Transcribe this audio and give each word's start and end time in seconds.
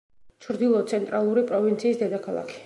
ჩრდილო–ცენტრალური 0.45 1.45
პროვინციის 1.53 2.01
დედაქალაქი. 2.03 2.59